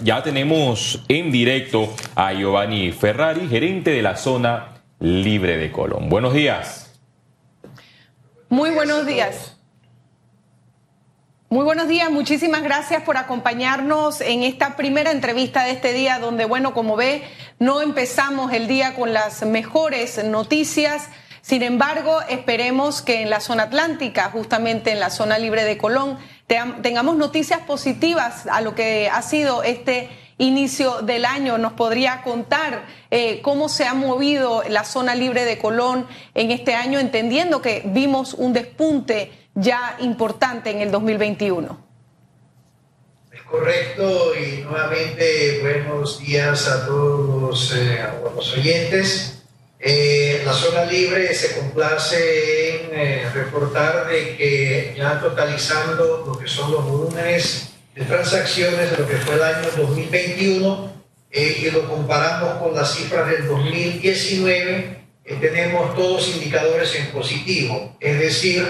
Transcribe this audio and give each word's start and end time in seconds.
ya 0.00 0.22
tenemos 0.22 1.02
en 1.08 1.30
directo 1.30 1.94
a 2.14 2.32
Giovanni 2.32 2.92
Ferrari, 2.92 3.48
gerente 3.48 3.90
de 3.90 4.02
la 4.02 4.16
zona 4.16 4.82
libre 5.00 5.56
de 5.56 5.70
Colón. 5.72 6.08
Buenos 6.08 6.34
días. 6.34 6.98
Muy 8.48 8.70
buenos 8.70 9.06
días. 9.06 9.56
Muy 11.48 11.64
buenos 11.64 11.86
días, 11.86 12.10
muchísimas 12.10 12.64
gracias 12.64 13.02
por 13.04 13.16
acompañarnos 13.16 14.20
en 14.20 14.42
esta 14.42 14.74
primera 14.76 15.12
entrevista 15.12 15.64
de 15.64 15.70
este 15.70 15.92
día, 15.92 16.18
donde, 16.18 16.44
bueno, 16.44 16.74
como 16.74 16.96
ve, 16.96 17.22
no 17.60 17.82
empezamos 17.82 18.52
el 18.52 18.66
día 18.66 18.96
con 18.96 19.12
las 19.12 19.44
mejores 19.46 20.24
noticias. 20.24 21.08
Sin 21.46 21.62
embargo, 21.62 22.22
esperemos 22.28 23.02
que 23.02 23.22
en 23.22 23.30
la 23.30 23.38
zona 23.38 23.62
atlántica, 23.62 24.30
justamente 24.32 24.90
en 24.90 24.98
la 24.98 25.10
zona 25.10 25.38
libre 25.38 25.62
de 25.62 25.78
Colón, 25.78 26.18
tengamos 26.48 27.14
noticias 27.14 27.60
positivas 27.60 28.48
a 28.48 28.60
lo 28.60 28.74
que 28.74 29.08
ha 29.08 29.22
sido 29.22 29.62
este 29.62 30.10
inicio 30.38 31.02
del 31.02 31.24
año. 31.24 31.56
¿Nos 31.56 31.74
podría 31.74 32.22
contar 32.22 32.84
eh, 33.12 33.42
cómo 33.42 33.68
se 33.68 33.84
ha 33.84 33.94
movido 33.94 34.64
la 34.68 34.82
zona 34.82 35.14
libre 35.14 35.44
de 35.44 35.56
Colón 35.56 36.08
en 36.34 36.50
este 36.50 36.74
año, 36.74 36.98
entendiendo 36.98 37.62
que 37.62 37.82
vimos 37.84 38.34
un 38.34 38.52
despunte 38.52 39.30
ya 39.54 39.94
importante 40.00 40.72
en 40.72 40.80
el 40.80 40.90
2021. 40.90 41.86
Es 43.30 43.42
correcto 43.42 44.32
y 44.34 44.62
nuevamente 44.62 45.60
buenos 45.62 46.18
días 46.18 46.66
a 46.66 46.86
todos 46.86 47.40
los, 47.40 47.76
eh, 47.76 48.04
oyentes. 48.58 49.35
Eh, 49.88 50.42
la 50.44 50.52
zona 50.52 50.84
libre 50.84 51.32
se 51.32 51.54
complace 51.60 52.86
en 52.86 52.90
eh, 52.92 53.30
reportar 53.32 54.08
de 54.08 54.36
que 54.36 54.94
ya 54.96 55.20
totalizando 55.20 56.24
lo 56.26 56.36
que 56.36 56.48
son 56.48 56.72
los 56.72 56.84
volúmenes 56.84 57.70
de 57.94 58.04
transacciones 58.04 58.90
de 58.90 58.96
lo 58.96 59.06
que 59.06 59.16
fue 59.16 59.36
el 59.36 59.42
año 59.42 59.68
2021 59.76 60.96
y 61.30 61.70
lo 61.70 61.86
comparamos 61.88 62.62
con 62.62 62.74
las 62.74 62.94
cifras 62.94 63.28
del 63.28 63.46
2019, 63.46 64.96
tenemos 65.40 65.94
todos 65.94 66.28
indicadores 66.34 66.94
en 66.94 67.08
positivo, 67.08 67.94
es 68.00 68.18
decir, 68.18 68.66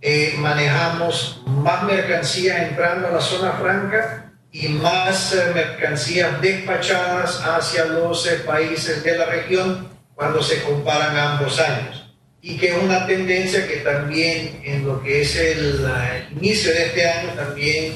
eh, 0.00 0.34
manejamos 0.38 1.42
más 1.46 1.82
mercancías 1.82 2.68
entrando 2.68 3.08
a 3.08 3.12
la 3.12 3.20
zona 3.20 3.52
franca 3.52 4.32
y 4.52 4.68
más 4.68 5.32
eh, 5.34 5.50
mercancías 5.52 6.40
despachadas 6.40 7.42
hacia 7.44 7.84
los 7.86 8.24
eh, 8.28 8.36
países 8.46 9.02
de 9.02 9.18
la 9.18 9.26
región 9.26 9.97
cuando 10.18 10.42
se 10.42 10.60
comparan 10.62 11.16
ambos 11.16 11.60
años. 11.60 12.12
Y 12.42 12.56
que 12.56 12.70
es 12.70 12.82
una 12.82 13.06
tendencia 13.06 13.68
que 13.68 13.76
también 13.76 14.60
en 14.64 14.84
lo 14.84 15.00
que 15.00 15.20
es 15.20 15.36
el, 15.36 15.86
inicio 16.32 16.72
de 16.72 16.86
este 16.86 17.08
año 17.08 17.28
también 17.36 17.94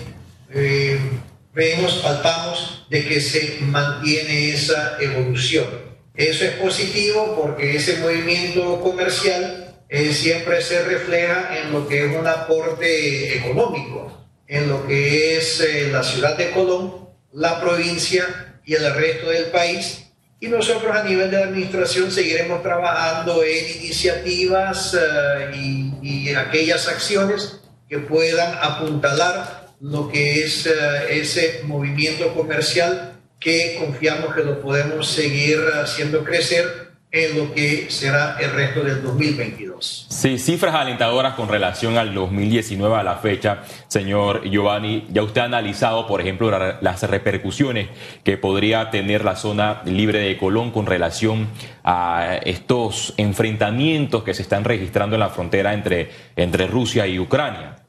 vemos, 1.53 1.95
palpamos 1.95 2.87
de 2.89 3.05
que 3.09 3.21
se 3.21 3.59
mantiene 3.63 4.51
esa 4.51 4.99
evolución. 5.01 5.67
Eso 6.15 6.45
es 6.45 6.53
positivo 6.53 7.35
porque 7.43 7.75
ese 7.75 7.97
movimiento 7.97 8.81
comercial 8.81 9.75
eh, 9.89 10.13
siempre 10.13 10.63
se 10.63 10.85
refleja 10.85 11.59
en 11.59 11.73
lo 11.73 11.89
que 11.89 12.07
es 12.07 12.17
un 12.17 12.29
aporte 12.29 13.37
económico, 13.37 14.29
en 14.47 14.69
lo 14.69 14.87
que 14.87 15.39
es 15.39 15.61
eh, 15.61 15.89
la 15.91 16.05
ciudad 16.05 16.37
de 16.37 16.53
Colón, 16.53 17.09
la 17.33 17.61
provincia 17.61 18.61
y 18.65 18.75
el 18.75 18.95
resto 18.95 19.29
del 19.31 19.47
país. 19.47 20.12
Y 20.43 20.49
nosotros 20.49 20.93
a 20.93 21.05
nivel 21.05 21.31
de 21.31 21.37
administración 21.37 22.11
seguiremos 22.11 22.65
trabajando 22.65 23.45
en 23.45 23.81
iniciativas 23.81 24.93
eh, 24.93 25.53
y, 25.55 25.93
y, 26.03 26.35
aquellas 26.35 26.89
acciones 26.89 27.61
que 27.89 28.01
puedan 28.01 28.53
apuntalar 28.61 29.69
lo 29.81 30.09
que 30.09 30.43
es 30.43 30.67
ese 30.67 31.61
movimiento 31.63 32.35
comercial 32.35 33.21
que 33.39 33.77
confiamos 33.79 34.35
que 34.35 34.43
lo 34.43 34.61
podemos 34.61 35.09
seguir 35.09 35.61
haciendo 35.81 36.25
crecer 36.25 36.91
en 37.13 37.39
lo 37.39 37.55
que 37.55 37.87
será 37.89 38.37
el 38.41 38.51
resto 38.51 38.83
del 38.83 39.01
2022. 39.01 39.72
Sí, 39.83 40.39
cifras 40.39 40.75
alentadoras 40.75 41.35
con 41.35 41.49
relación 41.49 41.99
al 41.99 42.15
2019 42.15 42.95
a 42.95 43.03
la 43.03 43.17
fecha, 43.17 43.63
señor 43.89 44.49
Giovanni. 44.49 45.09
Ya 45.11 45.23
usted 45.23 45.41
ha 45.41 45.45
analizado, 45.45 46.07
por 46.07 46.21
ejemplo, 46.21 46.51
las 46.81 47.03
repercusiones 47.03 47.89
que 48.23 48.39
podría 48.39 48.91
tener 48.91 49.25
la 49.25 49.35
zona 49.35 49.83
libre 49.85 50.21
de 50.21 50.39
Colón 50.39 50.71
con 50.71 50.87
relación 50.87 51.49
a 51.83 52.39
estos 52.45 53.15
enfrentamientos 53.17 54.23
que 54.23 54.35
se 54.35 54.43
están 54.43 54.63
registrando 54.63 55.17
en 55.17 55.21
la 55.21 55.31
frontera 55.31 55.75
entre, 55.75 56.11
entre 56.37 56.69
Rusia 56.69 57.07
y 57.09 57.19
Ucrania. 57.19 57.83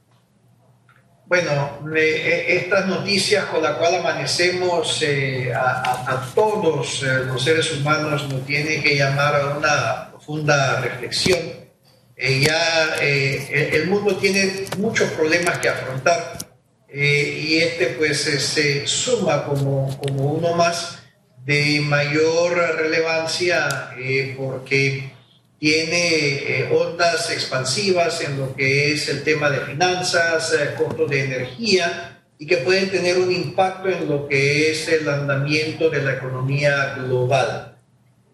Bueno, 1.25 1.79
e, 1.95 2.57
estas 2.57 2.85
noticias 2.87 3.45
con 3.45 3.63
las 3.63 3.77
cuales 3.77 4.01
amanecemos 4.01 5.01
eh, 5.01 5.51
a, 5.53 6.31
todos 6.35 7.03
eh, 7.03 7.25
los 7.25 7.43
seres 7.43 7.71
humanos 7.71 8.27
nos 8.29 8.45
tiene 8.45 8.81
que 8.83 8.95
llamar 8.95 9.35
a 9.35 9.57
una 9.57 10.09
profunda 10.11 10.79
reflexión. 10.81 11.62
Eh, 12.15 12.41
ya 12.41 12.95
el 13.01 13.87
mundo 13.87 14.15
tiene 14.17 14.67
muchos 14.77 15.09
problemas 15.11 15.57
que 15.57 15.69
afrontar 15.69 16.37
y 16.93 17.57
este 17.57 17.87
pues 17.97 18.21
se 18.21 18.85
suma 18.85 19.45
como, 19.45 19.97
como 19.97 20.33
uno 20.33 20.53
más 20.53 20.99
de 21.43 21.81
mayor 21.81 22.55
relevancia 22.77 23.95
porque 24.37 25.13
tiene 25.63 26.59
eh, 26.59 26.69
ondas 26.73 27.31
expansivas 27.31 28.19
en 28.19 28.37
lo 28.37 28.53
que 28.53 28.91
es 28.91 29.07
el 29.07 29.23
tema 29.23 29.49
de 29.49 29.61
finanzas, 29.61 30.51
eh, 30.51 30.75
costos 30.77 31.09
de 31.09 31.23
energía 31.23 32.19
y 32.37 32.45
que 32.45 32.57
pueden 32.57 32.91
tener 32.91 33.17
un 33.17 33.31
impacto 33.31 33.87
en 33.87 34.09
lo 34.09 34.27
que 34.27 34.71
es 34.71 34.89
el 34.89 35.07
andamiento 35.07 35.89
de 35.89 36.01
la 36.01 36.15
economía 36.15 36.95
global. 36.97 37.72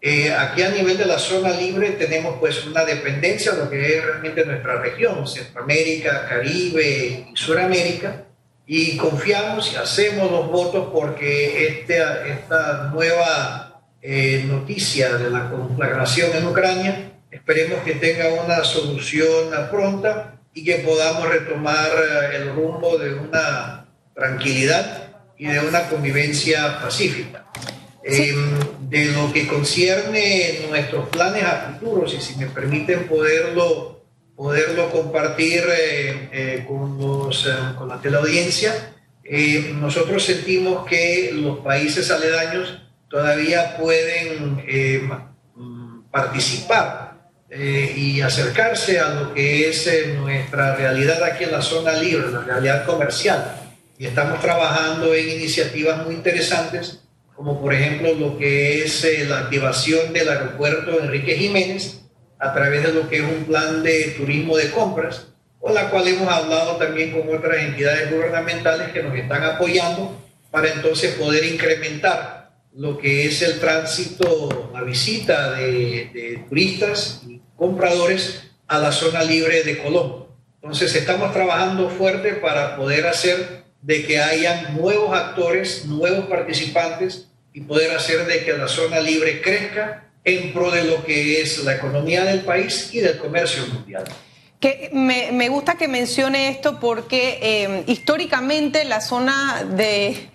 Eh, 0.02 0.32
aquí 0.32 0.62
a 0.62 0.70
nivel 0.70 0.96
de 0.96 1.04
la 1.04 1.18
zona 1.18 1.50
libre 1.50 1.90
tenemos 1.90 2.36
pues 2.40 2.64
una 2.66 2.84
dependencia 2.84 3.52
de 3.52 3.64
lo 3.64 3.70
que 3.70 3.98
es 3.98 4.04
realmente 4.04 4.44
nuestra 4.46 4.80
región, 4.80 5.26
Centroamérica, 5.28 6.26
Caribe 6.28 7.26
y 7.30 7.36
Suramérica, 7.36 8.24
y 8.66 8.96
confiamos 8.96 9.72
y 9.72 9.76
hacemos 9.76 10.30
los 10.30 10.48
votos 10.48 10.88
porque 10.92 11.66
este, 11.66 11.98
esta 12.30 12.90
nueva 12.94 13.82
noticia 14.46 15.18
de 15.18 15.28
la 15.28 15.50
conflagración 15.50 16.34
en 16.34 16.46
Ucrania 16.46 17.10
Esperemos 17.30 17.84
que 17.84 17.94
tenga 17.94 18.28
una 18.42 18.64
solución 18.64 19.50
pronta 19.70 20.40
y 20.52 20.64
que 20.64 20.76
podamos 20.78 21.28
retomar 21.28 21.86
eh, 21.86 22.36
el 22.36 22.52
rumbo 22.52 22.98
de 22.98 23.14
una 23.14 23.86
tranquilidad 24.14 25.12
y 25.38 25.46
de 25.46 25.60
una 25.60 25.88
convivencia 25.88 26.80
pacífica. 26.80 27.39
Em, 28.10 28.90
de 28.90 29.04
lo 29.12 29.32
que 29.32 29.46
concierne 29.46 30.66
nuestros 30.68 31.08
planes 31.08 31.44
a 31.44 31.72
futuros, 31.72 32.12
y 32.12 32.20
si 32.20 32.36
me 32.36 32.46
permiten 32.46 33.06
poderlo, 33.06 34.02
poderlo 34.34 34.90
compartir 34.90 35.62
eh, 35.70 36.28
eh, 36.32 36.64
con, 36.66 36.98
los, 36.98 37.48
con 37.78 37.88
la 37.88 38.00
teleaudiencia, 38.00 38.94
nosotros 39.74 40.24
sentimos 40.24 40.84
que 40.86 41.30
los 41.32 41.60
países 41.60 42.10
aledaños 42.10 42.82
todavía 43.08 43.76
pueden 43.76 44.60
participar 46.10 47.10
eh, 47.52 47.94
y 47.96 48.20
acercarse 48.20 49.00
a 49.00 49.08
lo 49.08 49.34
que 49.34 49.68
es 49.68 49.84
eh, 49.88 50.14
nuestra 50.16 50.76
realidad 50.76 51.20
aquí 51.24 51.42
en 51.42 51.50
la 51.50 51.60
zona 51.60 51.94
libre, 51.94 52.30
la 52.30 52.42
realidad 52.42 52.86
comercial. 52.86 53.56
Y 53.98 54.06
estamos 54.06 54.40
trabajando 54.40 55.12
en 55.12 55.28
iniciativas 55.28 56.04
muy 56.04 56.14
interesantes, 56.14 57.00
como 57.40 57.58
por 57.58 57.72
ejemplo 57.72 58.12
lo 58.12 58.36
que 58.36 58.84
es 58.84 59.02
eh, 59.02 59.24
la 59.24 59.38
activación 59.38 60.12
del 60.12 60.28
aeropuerto 60.28 61.00
Enrique 61.00 61.36
Jiménez 61.36 62.02
a 62.38 62.52
través 62.52 62.82
de 62.82 62.92
lo 62.92 63.08
que 63.08 63.16
es 63.16 63.22
un 63.22 63.46
plan 63.46 63.82
de 63.82 64.14
turismo 64.18 64.58
de 64.58 64.70
compras, 64.70 65.28
con 65.58 65.72
la 65.72 65.88
cual 65.88 66.06
hemos 66.06 66.28
hablado 66.28 66.76
también 66.76 67.12
con 67.12 67.34
otras 67.34 67.64
entidades 67.64 68.12
gubernamentales 68.12 68.92
que 68.92 69.02
nos 69.02 69.16
están 69.16 69.42
apoyando 69.42 70.20
para 70.50 70.70
entonces 70.70 71.14
poder 71.14 71.46
incrementar 71.46 72.50
lo 72.74 72.98
que 72.98 73.24
es 73.24 73.40
el 73.40 73.58
tránsito, 73.58 74.70
la 74.74 74.82
visita 74.82 75.52
de, 75.52 76.10
de 76.12 76.44
turistas 76.46 77.22
compradores 77.56 78.50
a 78.68 78.78
la 78.80 78.92
zona 78.92 79.22
libre 79.22 79.62
de 79.62 79.78
Colón. 79.78 80.26
Entonces 80.56 80.94
estamos 80.94 81.32
trabajando 81.32 81.88
fuerte 81.88 82.34
para 82.34 82.76
poder 82.76 83.06
hacer 83.06 83.64
de 83.80 84.04
que 84.04 84.20
hayan 84.20 84.76
nuevos 84.76 85.16
actores, 85.16 85.86
nuevos 85.86 86.26
participantes 86.26 87.28
y 87.52 87.62
poder 87.62 87.92
hacer 87.92 88.26
de 88.26 88.44
que 88.44 88.52
la 88.52 88.68
zona 88.68 89.00
libre 89.00 89.40
crezca 89.42 90.04
en 90.24 90.52
pro 90.52 90.70
de 90.70 90.84
lo 90.84 91.04
que 91.04 91.40
es 91.40 91.64
la 91.64 91.74
economía 91.74 92.24
del 92.24 92.40
país 92.40 92.90
y 92.92 93.00
del 93.00 93.18
comercio 93.18 93.66
mundial. 93.66 94.04
Que 94.60 94.90
me, 94.92 95.48
gusta 95.48 95.76
que 95.76 95.88
mencione 95.88 96.48
esto 96.50 96.78
porque 96.78 97.38
eh, 97.40 97.84
históricamente 97.86 98.84
la 98.84 99.00
zona 99.00 99.64
de 99.64 100.28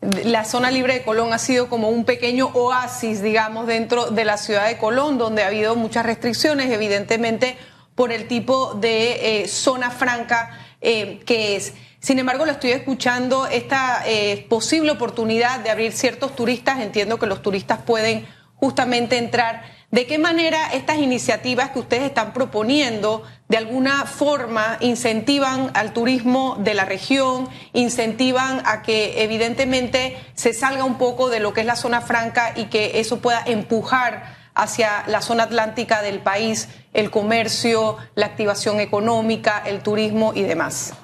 la 0.00 0.44
zona 0.44 0.70
libre 0.70 0.94
de 0.94 1.02
Colón 1.02 1.32
ha 1.32 1.38
sido 1.38 1.68
como 1.68 1.88
un 1.88 2.04
pequeño 2.04 2.50
oasis, 2.54 3.20
digamos, 3.20 3.66
dentro 3.66 4.10
de 4.10 4.24
la 4.24 4.36
ciudad 4.36 4.68
de 4.68 4.78
Colón, 4.78 5.18
donde 5.18 5.42
ha 5.42 5.48
habido 5.48 5.74
muchas 5.74 6.06
restricciones, 6.06 6.70
evidentemente, 6.70 7.56
por 7.96 8.12
el 8.12 8.28
tipo 8.28 8.74
de 8.74 9.42
eh, 9.42 9.48
zona 9.48 9.90
franca 9.90 10.56
eh, 10.80 11.20
que 11.26 11.56
es. 11.56 11.72
Sin 12.08 12.18
embargo, 12.18 12.46
lo 12.46 12.52
estoy 12.52 12.70
escuchando, 12.70 13.46
esta 13.46 14.02
eh, 14.06 14.46
posible 14.48 14.92
oportunidad 14.92 15.60
de 15.60 15.68
abrir 15.68 15.92
ciertos 15.92 16.34
turistas, 16.34 16.80
entiendo 16.80 17.18
que 17.18 17.26
los 17.26 17.42
turistas 17.42 17.80
pueden 17.84 18.26
justamente 18.54 19.18
entrar. 19.18 19.64
¿De 19.90 20.06
qué 20.06 20.16
manera 20.16 20.72
estas 20.72 21.00
iniciativas 21.00 21.68
que 21.68 21.80
ustedes 21.80 22.04
están 22.04 22.32
proponiendo 22.32 23.24
de 23.48 23.58
alguna 23.58 24.06
forma 24.06 24.78
incentivan 24.80 25.70
al 25.74 25.92
turismo 25.92 26.56
de 26.58 26.72
la 26.72 26.86
región, 26.86 27.46
incentivan 27.74 28.62
a 28.64 28.80
que 28.80 29.22
evidentemente 29.22 30.16
se 30.34 30.54
salga 30.54 30.84
un 30.84 30.96
poco 30.96 31.28
de 31.28 31.40
lo 31.40 31.52
que 31.52 31.60
es 31.60 31.66
la 31.66 31.76
zona 31.76 32.00
franca 32.00 32.54
y 32.56 32.70
que 32.70 33.00
eso 33.00 33.18
pueda 33.18 33.42
empujar 33.44 34.34
hacia 34.54 35.04
la 35.08 35.20
zona 35.20 35.42
atlántica 35.42 36.00
del 36.00 36.20
país 36.20 36.70
el 36.94 37.10
comercio, 37.10 37.98
la 38.14 38.24
activación 38.24 38.80
económica, 38.80 39.62
el 39.66 39.80
turismo 39.82 40.32
y 40.34 40.44
demás? 40.44 40.94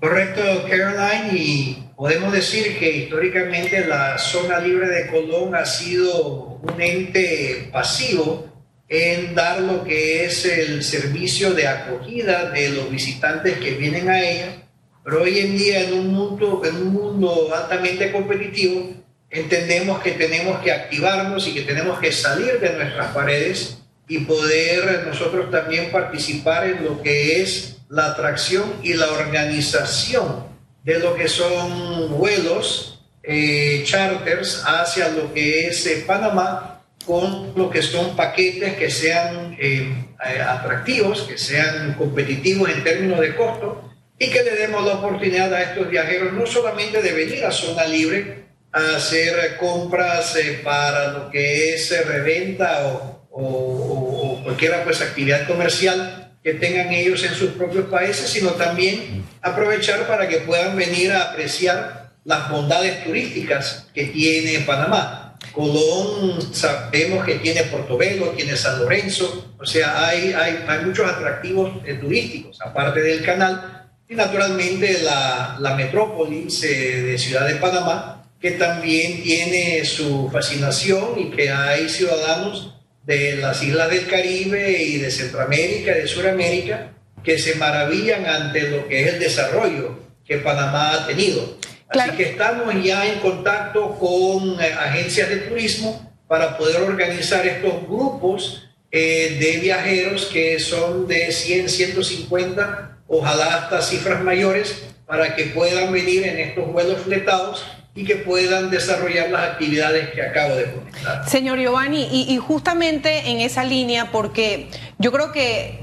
Correcto, 0.00 0.40
Caroline, 0.66 1.30
y 1.34 1.76
podemos 1.94 2.32
decir 2.32 2.78
que 2.78 2.90
históricamente 2.90 3.84
la 3.84 4.16
zona 4.16 4.58
libre 4.58 4.88
de 4.88 5.08
Colón 5.08 5.54
ha 5.54 5.66
sido 5.66 6.58
un 6.62 6.80
ente 6.80 7.68
pasivo 7.70 8.48
en 8.88 9.34
dar 9.34 9.60
lo 9.60 9.84
que 9.84 10.24
es 10.24 10.46
el 10.46 10.82
servicio 10.82 11.52
de 11.52 11.68
acogida 11.68 12.50
de 12.50 12.70
los 12.70 12.90
visitantes 12.90 13.58
que 13.58 13.72
vienen 13.72 14.08
a 14.08 14.22
ella, 14.22 14.62
pero 15.04 15.22
hoy 15.22 15.38
en 15.38 15.58
día 15.58 15.82
en 15.82 15.92
un 15.92 16.14
mundo, 16.14 16.62
en 16.64 16.76
un 16.76 16.94
mundo 16.94 17.54
altamente 17.54 18.10
competitivo, 18.10 18.94
entendemos 19.28 20.00
que 20.00 20.12
tenemos 20.12 20.60
que 20.62 20.72
activarnos 20.72 21.46
y 21.46 21.52
que 21.52 21.62
tenemos 21.62 21.98
que 21.98 22.10
salir 22.10 22.58
de 22.58 22.72
nuestras 22.72 23.12
paredes 23.12 23.82
y 24.08 24.20
poder 24.20 25.06
nosotros 25.06 25.50
también 25.50 25.92
participar 25.92 26.66
en 26.68 26.84
lo 26.84 27.02
que 27.02 27.42
es 27.42 27.79
la 27.90 28.06
atracción 28.06 28.72
y 28.82 28.94
la 28.94 29.08
organización 29.10 30.46
de 30.84 30.98
lo 31.00 31.14
que 31.14 31.28
son 31.28 32.16
vuelos, 32.16 33.02
eh, 33.22 33.82
charters 33.84 34.62
hacia 34.64 35.08
lo 35.08 35.34
que 35.34 35.66
es 35.66 35.84
eh, 35.86 36.04
Panamá 36.06 36.82
con 37.04 37.52
lo 37.56 37.68
que 37.68 37.82
son 37.82 38.16
paquetes 38.16 38.74
que 38.76 38.90
sean 38.90 39.56
eh, 39.58 40.06
atractivos, 40.18 41.22
que 41.22 41.36
sean 41.36 41.94
competitivos 41.94 42.70
en 42.70 42.84
términos 42.84 43.20
de 43.20 43.34
costo 43.34 43.90
y 44.18 44.30
que 44.30 44.42
le 44.42 44.54
demos 44.54 44.86
la 44.86 44.94
oportunidad 44.94 45.52
a 45.52 45.62
estos 45.62 45.90
viajeros 45.90 46.32
no 46.32 46.46
solamente 46.46 47.02
de 47.02 47.12
venir 47.12 47.44
a 47.44 47.50
zona 47.50 47.86
libre 47.86 48.44
a 48.72 48.96
hacer 48.96 49.56
compras 49.56 50.36
para 50.62 51.08
lo 51.08 51.30
que 51.30 51.74
es 51.74 52.06
reventa 52.06 52.86
o, 52.86 53.26
o, 53.30 53.42
o 53.42 54.44
cualquier 54.44 54.84
pues, 54.84 55.00
actividad 55.00 55.46
comercial, 55.46 56.29
que 56.42 56.54
tengan 56.54 56.92
ellos 56.92 57.22
en 57.24 57.34
sus 57.34 57.50
propios 57.50 57.86
países, 57.86 58.28
sino 58.28 58.50
también 58.52 59.24
aprovechar 59.42 60.06
para 60.06 60.28
que 60.28 60.38
puedan 60.38 60.76
venir 60.76 61.12
a 61.12 61.30
apreciar 61.30 62.12
las 62.24 62.50
bondades 62.50 63.04
turísticas 63.04 63.88
que 63.94 64.04
tiene 64.06 64.60
Panamá. 64.60 65.36
Colón 65.52 66.54
sabemos 66.54 67.24
que 67.24 67.36
tiene 67.36 67.64
Portobelo, 67.64 68.28
tiene 68.30 68.56
San 68.56 68.78
Lorenzo, 68.78 69.54
o 69.58 69.64
sea, 69.64 70.06
hay, 70.06 70.32
hay, 70.32 70.64
hay 70.68 70.84
muchos 70.84 71.10
atractivos 71.10 71.72
eh, 71.86 71.94
turísticos, 71.94 72.58
aparte 72.60 73.00
del 73.00 73.24
canal, 73.24 73.88
y 74.08 74.14
naturalmente 74.14 75.02
la, 75.02 75.56
la 75.58 75.74
metrópolis 75.74 76.62
eh, 76.64 77.02
de 77.02 77.18
Ciudad 77.18 77.46
de 77.46 77.56
Panamá, 77.56 78.28
que 78.40 78.52
también 78.52 79.22
tiene 79.22 79.84
su 79.84 80.28
fascinación 80.30 81.18
y 81.18 81.30
que 81.30 81.50
hay 81.50 81.88
ciudadanos 81.88 82.79
de 83.10 83.34
las 83.38 83.60
islas 83.60 83.90
del 83.90 84.06
Caribe 84.06 84.70
y 84.70 84.98
de 84.98 85.10
Centroamérica 85.10 85.98
y 85.98 86.02
de 86.02 86.06
Sudamérica 86.06 86.92
que 87.24 87.40
se 87.40 87.56
maravillan 87.56 88.24
ante 88.24 88.70
lo 88.70 88.86
que 88.86 89.02
es 89.02 89.14
el 89.14 89.18
desarrollo 89.18 89.98
que 90.24 90.36
Panamá 90.36 90.92
ha 90.92 91.06
tenido. 91.08 91.58
Así 91.88 92.12
que 92.12 92.22
estamos 92.22 92.72
ya 92.84 93.04
en 93.12 93.18
contacto 93.18 93.98
con 93.98 94.60
eh, 94.60 94.72
agencias 94.72 95.28
de 95.28 95.38
turismo 95.38 96.08
para 96.28 96.56
poder 96.56 96.82
organizar 96.82 97.44
estos 97.44 97.82
grupos 97.88 98.68
eh, 98.92 99.38
de 99.40 99.58
viajeros 99.58 100.26
que 100.26 100.60
son 100.60 101.08
de 101.08 101.32
100, 101.32 101.68
150, 101.68 102.98
ojalá 103.08 103.56
hasta 103.56 103.82
cifras 103.82 104.22
mayores, 104.22 104.84
para 105.04 105.34
que 105.34 105.46
puedan 105.46 105.92
venir 105.92 106.28
en 106.28 106.38
estos 106.38 106.72
vuelos 106.72 107.00
fletados 107.00 107.64
y 108.00 108.04
que 108.04 108.16
puedan 108.16 108.70
desarrollar 108.70 109.28
las 109.28 109.50
actividades 109.50 110.08
que 110.10 110.22
acabo 110.22 110.56
de 110.56 110.72
comentar. 110.72 111.28
Señor 111.28 111.58
Giovanni, 111.58 112.08
y, 112.10 112.36
justamente 112.38 113.30
en 113.30 113.40
esa 113.40 113.62
línea, 113.62 114.10
porque 114.10 114.68
yo 114.98 115.12
creo 115.12 115.32
que 115.32 115.80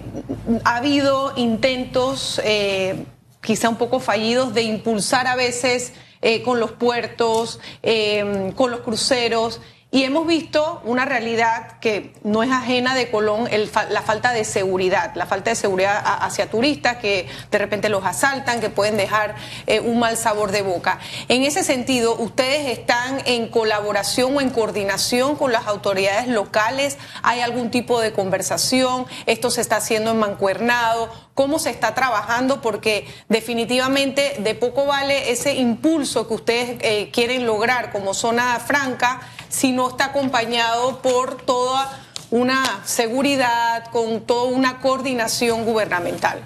ha 0.63 0.77
habido 0.77 1.33
intentos, 1.35 2.41
eh, 2.43 3.05
quizá 3.41 3.69
un 3.69 3.75
poco 3.75 3.99
fallidos, 3.99 4.55
de 4.55 4.63
impulsar 4.63 5.27
a 5.27 5.35
veces 5.35 5.93
eh, 6.23 6.41
con 6.41 6.59
los 6.59 6.71
puertos, 6.71 7.59
eh, 7.83 8.51
con 8.55 8.71
los 8.71 8.79
cruceros. 8.79 9.61
Y 9.89 10.03
hemos 10.03 10.27
visto 10.27 10.81
una 10.83 11.05
realidad 11.05 11.79
que 11.79 12.13
no 12.23 12.43
es 12.43 12.51
ajena 12.51 12.93
de 12.93 13.09
Colón, 13.09 13.47
la 13.89 14.01
falta 14.01 14.33
de 14.33 14.43
seguridad, 14.43 15.15
la 15.15 15.25
falta 15.25 15.49
de 15.49 15.55
seguridad 15.55 16.03
hacia 16.03 16.49
turistas 16.49 16.97
que 16.97 17.25
de 17.51 17.57
repente 17.57 17.87
los 17.87 18.03
asaltan, 18.03 18.59
que 18.59 18.69
pueden 18.69 18.97
dejar 18.97 19.35
eh, 19.65 19.79
un 19.79 19.97
mal 19.97 20.17
sabor 20.17 20.51
de 20.51 20.61
boca. 20.61 20.99
En 21.29 21.43
ese 21.43 21.63
sentido, 21.63 22.17
¿ustedes 22.17 22.77
están 22.77 23.21
en 23.23 23.47
colaboración 23.47 24.35
o 24.35 24.41
en 24.41 24.49
coordinación 24.49 25.37
con 25.37 25.53
las 25.53 25.67
autoridades 25.67 26.27
locales? 26.27 26.97
¿Hay 27.23 27.39
algún 27.39 27.71
tipo 27.71 28.01
de 28.01 28.11
conversación? 28.11 29.05
¿Esto 29.25 29.49
se 29.51 29.61
está 29.61 29.77
haciendo 29.77 30.11
en 30.11 30.19
mancuernado? 30.19 31.09
¿Cómo 31.33 31.59
se 31.59 31.69
está 31.69 31.95
trabajando? 31.95 32.61
Porque 32.61 33.07
definitivamente 33.29 34.35
de 34.39 34.53
poco 34.53 34.85
vale 34.85 35.31
ese 35.31 35.53
impulso 35.53 36.27
que 36.27 36.33
ustedes 36.33 36.77
eh, 36.81 37.09
quieren 37.13 37.45
lograr 37.45 37.93
como 37.93 38.13
zona 38.13 38.59
franca 38.59 39.21
si 39.49 39.71
no 39.71 39.89
está 39.89 40.05
acompañado 40.05 41.01
por 41.01 41.41
toda 41.43 42.03
una 42.29 42.81
seguridad, 42.85 43.85
con 43.91 44.21
toda 44.21 44.49
una 44.49 44.79
coordinación 44.79 45.63
gubernamental. 45.65 46.41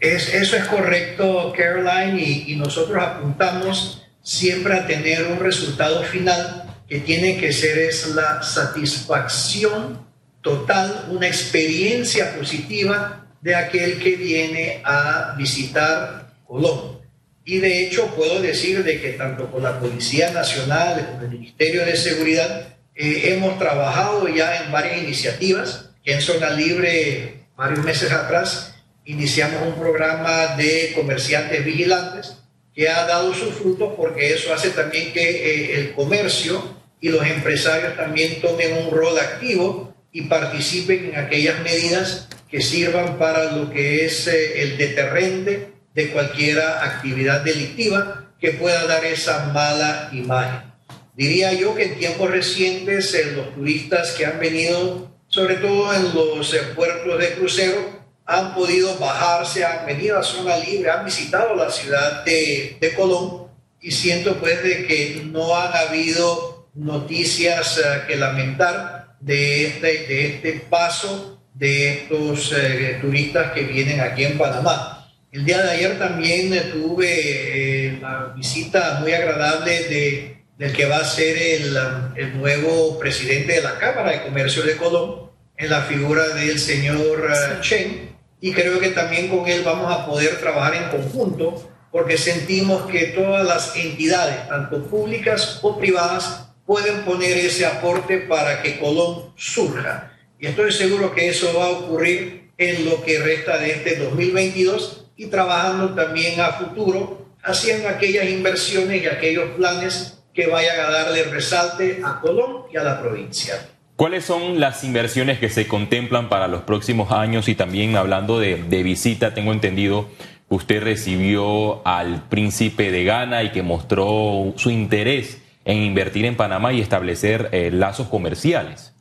Es, 0.00 0.34
eso 0.34 0.56
es 0.56 0.64
correcto, 0.64 1.52
Caroline, 1.56 2.20
y, 2.20 2.52
y 2.52 2.56
nosotros 2.56 3.02
apuntamos 3.02 4.02
siempre 4.22 4.74
a 4.74 4.86
tener 4.86 5.26
un 5.26 5.38
resultado 5.38 6.02
final 6.02 6.64
que 6.88 7.00
tiene 7.00 7.38
que 7.38 7.52
ser 7.52 7.78
es 7.78 8.08
la 8.08 8.42
satisfacción 8.42 10.06
total, 10.42 11.06
una 11.10 11.26
experiencia 11.26 12.36
positiva 12.36 13.26
de 13.40 13.54
aquel 13.54 13.98
que 13.98 14.16
viene 14.16 14.82
a 14.84 15.34
visitar 15.36 16.34
Colombia. 16.46 17.03
Y 17.44 17.58
de 17.58 17.84
hecho 17.84 18.14
puedo 18.14 18.40
decir 18.40 18.82
de 18.84 19.00
que 19.00 19.10
tanto 19.10 19.50
con 19.50 19.62
la 19.62 19.78
Policía 19.78 20.30
Nacional 20.30 21.06
como 21.12 21.22
el 21.24 21.38
Ministerio 21.38 21.84
de 21.84 21.96
Seguridad 21.96 22.76
eh, 22.94 23.34
hemos 23.34 23.58
trabajado 23.58 24.28
ya 24.28 24.64
en 24.64 24.72
varias 24.72 25.02
iniciativas. 25.02 25.90
En 26.04 26.20
Zona 26.20 26.50
Libre, 26.50 27.46
varios 27.56 27.84
meses 27.84 28.12
atrás, 28.12 28.74
iniciamos 29.04 29.62
un 29.66 29.74
programa 29.74 30.56
de 30.56 30.92
comerciantes 30.94 31.64
vigilantes 31.64 32.36
que 32.74 32.88
ha 32.88 33.06
dado 33.06 33.34
sus 33.34 33.54
frutos 33.54 33.94
porque 33.96 34.32
eso 34.34 34.52
hace 34.52 34.70
también 34.70 35.12
que 35.12 35.22
eh, 35.22 35.80
el 35.80 35.92
comercio 35.92 36.76
y 37.00 37.10
los 37.10 37.24
empresarios 37.26 37.96
también 37.96 38.40
tomen 38.40 38.72
un 38.84 38.90
rol 38.90 39.18
activo 39.18 39.94
y 40.12 40.22
participen 40.22 41.10
en 41.10 41.16
aquellas 41.16 41.60
medidas 41.60 42.28
que 42.50 42.60
sirvan 42.60 43.18
para 43.18 43.52
lo 43.52 43.70
que 43.70 44.06
es 44.06 44.26
eh, 44.26 44.62
el 44.62 44.78
deterrente 44.78 45.73
de 45.94 46.10
cualquier 46.10 46.60
actividad 46.60 47.42
delictiva 47.42 48.32
que 48.40 48.52
pueda 48.52 48.86
dar 48.86 49.04
esa 49.04 49.46
mala 49.52 50.10
imagen. 50.12 50.72
Diría 51.14 51.52
yo 51.52 51.74
que 51.74 51.84
en 51.84 51.98
tiempos 51.98 52.30
recientes 52.30 53.16
los 53.36 53.54
turistas 53.54 54.12
que 54.12 54.26
han 54.26 54.40
venido, 54.40 55.12
sobre 55.28 55.56
todo 55.56 55.94
en 55.94 56.14
los 56.14 56.52
eh, 56.52 56.60
puertos 56.74 57.18
de 57.18 57.34
crucero, 57.34 58.04
han 58.26 58.54
podido 58.54 58.98
bajarse, 58.98 59.64
han 59.64 59.86
venido 59.86 60.18
a 60.18 60.22
zona 60.22 60.56
libre, 60.56 60.90
han 60.90 61.04
visitado 61.04 61.54
la 61.54 61.70
ciudad 61.70 62.24
de, 62.24 62.76
de 62.80 62.94
Colón 62.94 63.48
y 63.80 63.90
siento 63.92 64.38
pues 64.38 64.62
de 64.62 64.86
que 64.86 65.22
no 65.26 65.54
han 65.56 65.72
habido 65.76 66.68
noticias 66.74 67.78
eh, 67.78 68.02
que 68.08 68.16
lamentar 68.16 69.16
de 69.20 69.66
este, 69.66 69.86
de 69.86 70.26
este 70.26 70.52
paso 70.68 71.40
de 71.54 71.90
estos 71.90 72.52
eh, 72.52 72.98
turistas 73.00 73.52
que 73.52 73.62
vienen 73.62 74.00
aquí 74.00 74.24
en 74.24 74.36
Panamá. 74.36 74.93
El 75.34 75.44
día 75.44 75.62
de 75.62 75.70
ayer 75.72 75.98
también 75.98 76.70
tuve 76.70 77.08
eh, 77.08 77.98
la 78.00 78.32
visita 78.36 79.00
muy 79.00 79.12
agradable 79.12 79.82
de, 79.88 80.44
del 80.56 80.72
que 80.72 80.86
va 80.86 80.98
a 80.98 81.04
ser 81.04 81.36
el, 81.36 81.76
el, 82.14 82.38
nuevo 82.38 83.00
presidente 83.00 83.54
de 83.54 83.62
la 83.62 83.76
Cámara 83.80 84.12
de 84.12 84.22
Comercio 84.22 84.62
de 84.62 84.76
Colón, 84.76 85.32
en 85.56 85.70
la 85.70 85.80
figura 85.82 86.28
del 86.28 86.60
señor 86.60 87.18
uh, 87.18 87.60
Chen, 87.62 88.16
y 88.40 88.52
creo 88.52 88.78
que 88.78 88.90
también 88.90 89.26
con 89.26 89.48
él 89.48 89.64
vamos 89.64 89.92
a 89.92 90.06
poder 90.06 90.38
trabajar 90.38 90.76
en 90.76 90.88
conjunto, 90.90 91.68
porque 91.90 92.16
sentimos 92.16 92.86
que 92.88 93.06
todas 93.06 93.44
las 93.44 93.74
entidades, 93.74 94.48
tanto 94.48 94.84
públicas 94.86 95.58
o 95.62 95.76
privadas, 95.76 96.46
pueden 96.64 97.02
poner 97.04 97.38
ese 97.38 97.66
aporte 97.66 98.18
para 98.18 98.62
que 98.62 98.78
Colón 98.78 99.32
surja. 99.36 100.12
Y 100.38 100.46
estoy 100.46 100.70
seguro 100.70 101.12
que 101.12 101.28
eso 101.28 101.52
va 101.58 101.64
a 101.64 101.70
ocurrir 101.70 102.52
en 102.56 102.88
lo 102.88 103.02
que 103.02 103.18
resta 103.18 103.58
de 103.58 103.72
este 103.72 103.96
2022 103.96 105.00
y 105.16 105.26
trabajando 105.26 105.94
también 105.94 106.40
a 106.40 106.52
futuro, 106.52 107.28
haciendo 107.42 107.88
aquellas 107.88 108.28
inversiones 108.28 109.02
y 109.02 109.06
aquellos 109.06 109.50
planes 109.56 110.22
que 110.32 110.46
vayan 110.48 110.80
a 110.80 110.90
darle 110.90 111.24
resalte 111.24 112.00
a 112.04 112.20
Colón 112.20 112.64
y 112.72 112.76
a 112.76 112.82
la 112.82 113.00
provincia. 113.00 113.54
¿Cuáles 113.96 114.24
son 114.24 114.58
las 114.58 114.82
inversiones 114.82 115.38
que 115.38 115.48
se 115.48 115.68
contemplan 115.68 116.28
para 116.28 116.48
los 116.48 116.62
próximos 116.62 117.12
años? 117.12 117.48
Y 117.48 117.54
también 117.54 117.96
hablando 117.96 118.40
de, 118.40 118.56
visita, 118.82 119.34
tengo 119.34 119.52
entendido 119.52 120.08
que 120.48 120.54
usted 120.56 120.82
recibió 120.82 121.86
al 121.86 122.28
príncipe 122.28 122.90
de 122.90 123.04
Ghana 123.04 123.44
y 123.44 123.52
que 123.52 123.62
mostró 123.62 124.52
su 124.56 124.70
interés 124.70 125.40
en 125.64 125.78
invertir 125.78 126.24
en 126.24 126.36
Panamá 126.36 126.72
y 126.72 126.80
establecer 126.80 127.50
eh, 127.52 127.70
lazos 127.70 128.08
comerciales. 128.08 128.93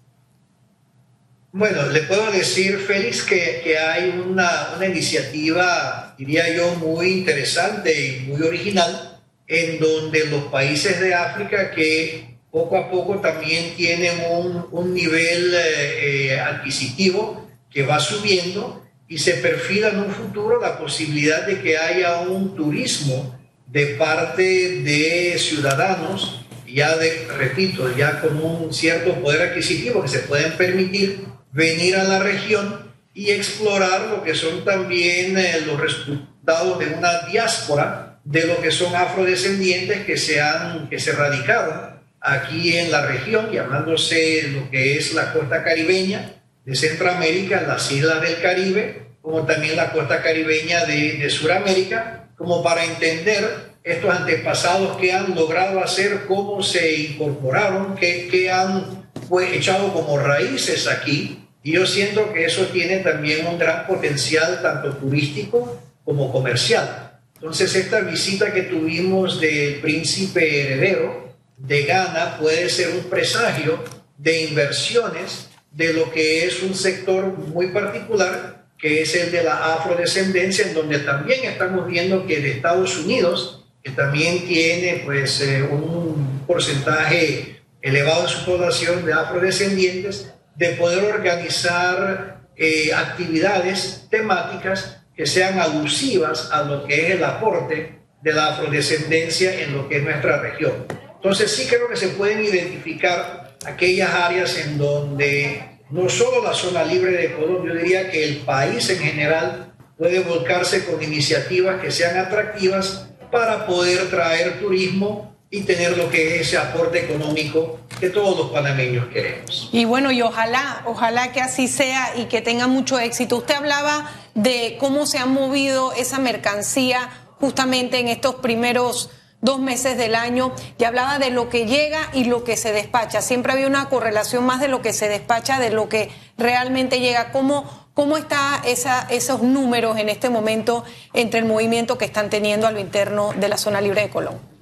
Bueno, 1.55 1.87
le 1.89 2.01
puedo 2.01 2.31
decir, 2.31 2.79
Félix, 2.79 3.21
que, 3.21 3.61
que 3.63 3.77
hay 3.77 4.09
una, 4.09 4.73
una, 4.75 4.87
iniciativa, 4.87 6.15
diría 6.17 6.51
yo, 6.51 6.73
muy 6.77 7.09
interesante 7.09 8.07
y 8.07 8.21
muy 8.21 8.41
original, 8.41 9.21
en 9.45 9.79
donde 9.79 10.25
los 10.25 10.45
países 10.45 10.99
de 10.99 11.13
África 11.13 11.69
que 11.69 12.39
poco 12.49 12.75
a 12.75 12.89
poco 12.89 13.19
también 13.19 13.75
tienen 13.75 14.13
un, 14.31 14.65
un 14.71 14.95
nivel 14.95 15.53
eh, 15.53 16.31
eh, 16.31 16.39
adquisitivo 16.39 17.47
que 17.69 17.83
va 17.83 17.99
subiendo 17.99 18.83
y 19.07 19.19
se 19.19 19.35
perfila 19.35 19.89
en 19.89 19.99
un 19.99 20.09
futuro 20.09 20.59
la 20.59 20.79
posibilidad 20.79 21.45
de 21.45 21.61
que 21.61 21.77
haya 21.77 22.21
un 22.21 22.55
turismo 22.55 23.39
de 23.67 23.93
parte 23.93 24.81
de 24.81 25.35
ciudadanos, 25.37 26.47
ya 26.67 26.97
de, 26.97 27.27
repito, 27.37 27.95
ya 27.95 28.21
con 28.21 28.43
un 28.43 28.73
cierto 28.73 29.13
poder 29.21 29.49
adquisitivo 29.49 30.01
que 30.01 30.07
se 30.07 30.19
pueden 30.21 30.53
permitir 30.53 31.31
venir 31.53 31.95
a 31.95 32.03
la 32.03 32.19
región 32.19 32.91
y 33.13 33.29
explorar 33.29 34.07
lo 34.09 34.23
que 34.23 34.35
son 34.35 34.65
también 34.65 35.37
eh, 35.37 35.61
los 35.65 35.79
resultados 35.79 36.79
de 36.79 36.87
una 36.87 37.19
diáspora 37.31 38.19
de 38.23 38.47
lo 38.47 38.61
que 38.61 38.71
son 38.71 38.95
afrodescendientes 38.95 40.05
que 40.05 40.17
se 40.17 40.41
han 40.41 40.89
que 40.89 40.99
se 40.99 41.11
radicaron 41.11 41.93
aquí 42.19 42.77
en 42.77 42.89
la 42.89 43.05
región, 43.05 43.51
llamándose 43.51 44.47
lo 44.47 44.71
que 44.71 44.97
es 44.97 45.13
la 45.13 45.33
costa 45.33 45.63
caribeña 45.63 46.41
de 46.65 46.75
Centroamérica, 46.75 47.61
las 47.67 47.91
islas 47.91 48.21
del 48.21 48.41
Caribe, 48.41 49.07
como 49.21 49.45
también 49.45 49.75
la 49.75 49.91
costa 49.91 50.21
caribeña 50.21 50.85
de, 50.85 51.17
de 51.17 51.29
Sudamérica, 51.29 52.29
como 52.37 52.63
para 52.63 52.85
entender 52.85 53.73
estos 53.83 54.09
antepasados 54.09 54.97
que 54.97 55.11
han 55.11 55.35
logrado 55.35 55.83
hacer, 55.83 56.21
cómo 56.25 56.63
se 56.63 56.95
incorporaron, 56.95 57.95
qué 57.95 58.49
han 58.49 59.02
pues, 59.29 59.51
echado 59.53 59.93
como 59.93 60.17
raíces 60.17 60.87
aquí. 60.87 61.39
Y 61.63 61.73
yo 61.73 61.85
siento 61.85 62.33
que 62.33 62.45
eso 62.45 62.65
tiene 62.67 62.97
también 62.97 63.47
un 63.47 63.57
gran 63.57 63.87
potencial, 63.87 64.61
tanto 64.61 64.97
turístico 64.97 65.81
como 66.03 66.31
comercial. 66.31 67.19
Entonces, 67.35 67.75
esta 67.75 68.01
visita 68.01 68.53
que 68.53 68.63
tuvimos 68.63 69.39
del 69.39 69.75
príncipe 69.75 70.61
heredero, 70.61 71.23
de 71.57 71.83
Ghana 71.83 72.37
puede 72.39 72.69
ser 72.69 72.89
un 72.89 73.09
presagio 73.09 73.83
de 74.17 74.43
inversiones 74.43 75.49
de 75.71 75.93
lo 75.93 76.11
que 76.11 76.45
es 76.45 76.61
un 76.61 76.75
sector 76.75 77.37
muy 77.37 77.67
particular, 77.67 78.65
que 78.77 79.01
es 79.01 79.15
el 79.15 79.31
de 79.31 79.43
la 79.43 79.75
afrodescendencia, 79.75 80.67
en 80.67 80.73
donde 80.73 80.99
también 80.99 81.45
estamos 81.45 81.87
viendo 81.87 82.27
que 82.27 82.41
de 82.41 82.51
Estados 82.51 82.97
Unidos, 82.97 83.65
que 83.83 83.91
también 83.91 84.45
tiene 84.45 85.01
pues 85.05 85.41
eh, 85.41 85.63
un 85.63 86.43
porcentaje 86.45 87.61
elevado 87.83 88.27
su 88.27 88.45
población 88.45 89.05
de 89.05 89.13
afrodescendientes, 89.13 90.33
de 90.55 90.69
poder 90.69 91.03
organizar 91.13 92.47
eh, 92.55 92.91
actividades 92.93 94.07
temáticas 94.09 95.01
que 95.15 95.25
sean 95.27 95.59
alusivas 95.59 96.49
a 96.51 96.63
lo 96.63 96.85
que 96.85 97.07
es 97.07 97.15
el 97.15 97.23
aporte 97.23 97.99
de 98.21 98.33
la 98.33 98.53
afrodescendencia 98.53 99.61
en 99.61 99.75
lo 99.75 99.89
que 99.89 99.97
es 99.97 100.03
nuestra 100.03 100.41
región. 100.41 100.85
Entonces 101.15 101.51
sí 101.51 101.67
creo 101.67 101.89
que 101.89 101.97
se 101.97 102.09
pueden 102.09 102.43
identificar 102.43 103.57
aquellas 103.65 104.13
áreas 104.13 104.57
en 104.57 104.77
donde 104.77 105.79
no 105.89 106.09
solo 106.09 106.41
la 106.41 106.53
zona 106.53 106.83
libre 106.83 107.11
de 107.11 107.33
Colombia, 107.33 107.73
yo 107.73 107.79
diría 107.79 108.09
que 108.09 108.23
el 108.23 108.37
país 108.37 108.89
en 108.89 108.99
general 108.99 109.73
puede 109.97 110.21
volcarse 110.21 110.85
con 110.85 111.03
iniciativas 111.03 111.81
que 111.81 111.91
sean 111.91 112.17
atractivas 112.17 113.09
para 113.31 113.65
poder 113.65 114.09
traer 114.09 114.59
turismo 114.59 115.32
y 115.53 115.61
tener 115.61 115.95
lo 115.95 116.09
que 116.09 116.35
es 116.35 116.47
ese 116.47 116.57
aporte 116.57 117.05
económico 117.05 117.77
que 117.99 118.09
todos 118.09 118.35
los 118.35 118.49
panameños 118.49 119.05
queremos. 119.13 119.69
Y 119.71 119.85
bueno, 119.85 120.11
y 120.11 120.23
ojalá, 120.23 120.81
ojalá 120.87 121.31
que 121.31 121.41
así 121.41 121.67
sea 121.67 122.13
y 122.17 122.25
que 122.25 122.41
tenga 122.41 122.65
mucho 122.65 122.97
éxito. 122.97 123.37
Usted 123.37 123.53
hablaba 123.53 124.09
de 124.33 124.77
cómo 124.79 125.05
se 125.05 125.19
ha 125.19 125.27
movido 125.27 125.93
esa 125.93 126.17
mercancía 126.17 127.07
justamente 127.39 127.99
en 127.99 128.07
estos 128.07 128.33
primeros 128.35 129.11
dos 129.41 129.59
meses 129.59 129.95
del 129.95 130.15
año 130.15 130.55
y 130.79 130.85
hablaba 130.85 131.19
de 131.19 131.29
lo 131.29 131.49
que 131.49 131.67
llega 131.67 132.09
y 132.13 132.23
lo 132.23 132.43
que 132.43 132.57
se 132.57 132.71
despacha. 132.71 133.21
Siempre 133.21 133.53
había 133.53 133.67
una 133.67 133.89
correlación 133.89 134.47
más 134.47 134.59
de 134.59 134.69
lo 134.69 134.81
que 134.81 134.91
se 134.91 135.07
despacha, 135.07 135.59
de 135.59 135.69
lo 135.69 135.87
que 135.87 136.09
realmente 136.35 136.99
llega. 136.99 137.31
¿Cómo, 137.31 137.89
cómo 137.93 138.17
están 138.17 138.59
esos 138.65 139.43
números 139.43 139.99
en 139.99 140.09
este 140.09 140.31
momento 140.31 140.83
entre 141.13 141.41
el 141.41 141.45
movimiento 141.45 141.99
que 141.99 142.05
están 142.05 142.31
teniendo 142.31 142.65
a 142.65 142.71
lo 142.71 142.79
interno 142.79 143.33
de 143.33 143.49
la 143.49 143.57
zona 143.57 143.81
libre 143.81 144.01
de 144.01 144.09
Colón? 144.09 144.52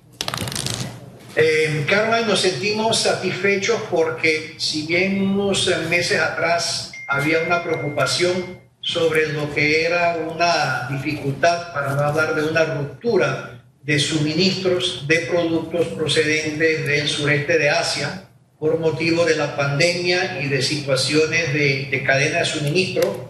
Carmen, 1.88 2.28
nos 2.28 2.42
sentimos 2.42 3.00
satisfechos 3.00 3.82
porque 3.90 4.56
si 4.58 4.86
bien 4.86 5.22
unos 5.22 5.68
meses 5.90 6.20
atrás 6.20 6.92
había 7.08 7.40
una 7.40 7.64
preocupación 7.64 8.60
sobre 8.82 9.28
lo 9.28 9.54
que 9.54 9.86
era 9.86 10.18
una 10.18 10.88
dificultad, 10.90 11.72
para 11.74 11.96
no 11.96 12.02
hablar 12.02 12.36
de 12.36 12.44
una 12.44 12.66
ruptura 12.66 13.64
de 13.84 14.00
suministros 14.00 15.06
de 15.08 15.20
productos 15.22 15.88
procedentes 15.88 16.86
del 16.86 17.08
sureste 17.08 17.58
de 17.58 17.70
Asia 17.70 18.28
por 18.60 18.80
motivo 18.80 19.26
de 19.26 19.36
la 19.36 19.56
pandemia 19.56 20.42
y 20.42 20.48
de 20.48 20.62
situaciones 20.62 21.54
de, 21.54 22.04
cadena 22.06 22.40
de 22.40 22.46
suministro. 22.46 23.30